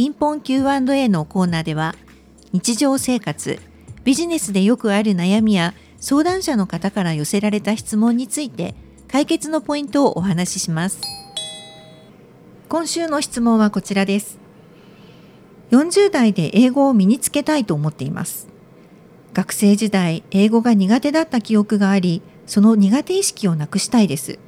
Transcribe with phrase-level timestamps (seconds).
[0.00, 1.94] ピンポン Q&A のコーナーでは
[2.52, 3.60] 日常生活
[4.02, 8.74] ビジネスでよくある悩みや相談者の方から寄せられた質問について
[9.08, 11.02] 解決のポイントをお話しします。
[12.70, 14.38] 今週の質問はこちらです。
[15.70, 18.48] 40代で英語を身につけたいと思っています。
[19.34, 24.38] 学生時代英語が苦手だった記憶がありその苦手意識をなくしたいです。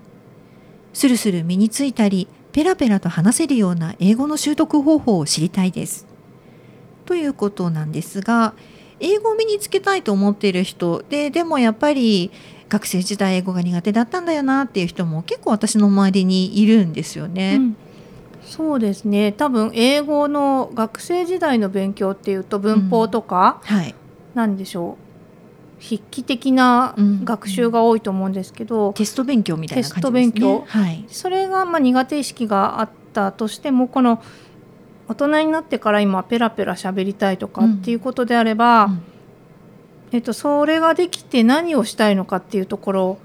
[0.95, 6.07] スルスル身についたりペラペラと話せるような英語の習得方法を知りたいです。
[7.07, 8.55] ということなんですが
[9.01, 12.31] 英語を身につけたいと思っている人ででもやっぱり
[12.69, 17.57] 学生時代英語が苦手だったんだよなっていう人も結構私の周りにいるんですよね。
[17.57, 17.77] うん。
[18.45, 19.33] そうですね。
[19.33, 23.77] 多分英語の学生時代の勉強っていうと文法とか、うん。
[23.77, 23.95] はい、
[24.35, 25.12] 何でしょう
[25.83, 26.95] 筆記的な
[27.25, 30.01] 学習が多いと思うんですけど、うん、テスト勉強みたいな感じですね。
[30.01, 34.23] テスト勉強、はい、それがまあ苦手意識があったとしてもこの
[35.09, 39.03] 大人になってから今ペラペラ喋りたいとかっていうことであれば、うん、
[40.13, 43.19] えっと、それができて何をしたいのかっていうところ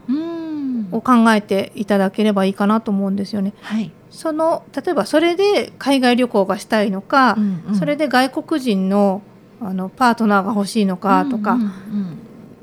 [0.92, 3.54] を考えていただければいいかなと思うんですよね。
[3.62, 9.22] はい、その例えばそれで海外旅行がしたいのか、うんうん、それで外国人の
[9.60, 12.17] あのパートナーが欲しいのかとか、うんうんうん、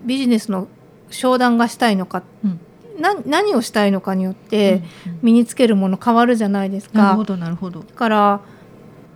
[0.04, 0.68] ビジネスの
[1.10, 2.60] 商談がしたいのか、うん、
[3.00, 4.82] な何をしたいのかによって
[5.22, 6.98] 身につけるもの変わるじゃないですか。
[6.98, 7.80] なるほどなるほど。
[7.80, 8.40] だから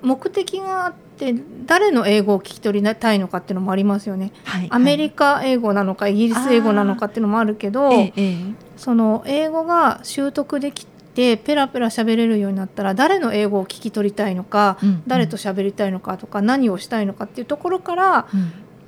[0.02, 1.34] 目的があって
[1.66, 4.32] 誰の英語を聞き取りたいのかっていうのもありますよね。
[4.44, 8.36] はい、アメリカ英語なのかイギリス英語なのかっていうのもあるけど、ええ、
[8.76, 18.28] その英語が習得できてペラペラ喋れるようになったら誰の英語を聞き取りたいのか、うんうん、誰と喋りたいのかとか何をしたいのかっていうところから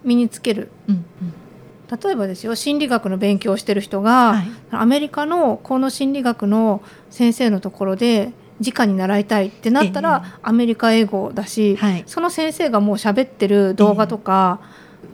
[0.05, 0.71] 身につける。
[0.89, 1.35] うんうん
[1.91, 14.61] 例えばですよ心理学の勉強をしてる人が、はい、アメリカのこの心理学の先生のところで直に習いたいってなったら、アメリカ英語だし、はい、その先生がもう喋ってる動画とか、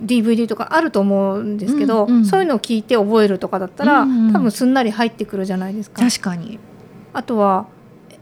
[0.02, 6.02] DVD とかあると思うんですけど、うんうん、そういうのを聞いて覚えるとかだったら、うんうん、多分すんなり入ってくるじゃないですか。
[6.02, 6.58] 確かに。
[7.12, 7.66] あとは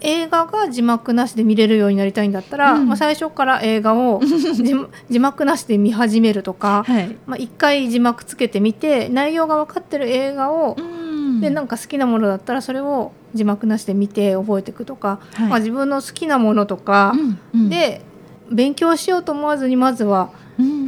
[0.05, 4.21] 映画が字幕なしで見れるようになりたいんだったら、うん、まあ、最初から映画を
[5.11, 17.15] 字幕なしで見始めるとか、はい、まあ、1回字幕つけてみて内容が分かってる映画を、うん、でなんか好きなものだったらそれを字幕なしで見て覚えていくとか、はい、まあ、自分の好きなものとか
[17.55, 18.03] で
[18.51, 20.31] 勉強しようと思わずにまずは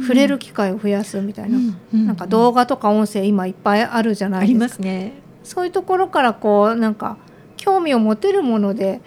[0.01, 1.59] 触れる機会を増やすみたいな,、
[1.91, 4.83] なんか動画とか音声今いっぱいあるじゃないですか。
[4.83, 5.13] ね、
[5.43, 7.17] そういうところからこうなんか
[7.57, 9.01] 興味を持てるもので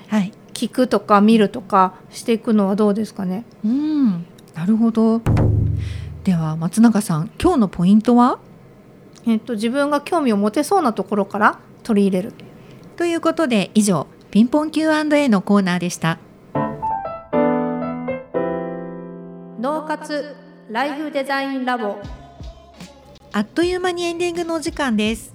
[0.53, 3.45] 聞くとか見るとかしていくのはどうですかね？
[3.65, 5.23] うん、なるほど。
[6.25, 8.39] では松永さん今日のポイントは？
[9.27, 12.35] えっと自分が興味を持てそうなところから取り入れる。
[12.97, 16.19] ということで以上ピンポン Q&A のコーナーでした
[19.59, 20.37] 脳活
[20.69, 21.97] ライフデザインラボ
[23.33, 25.35] あっという間にエンディングのお時間です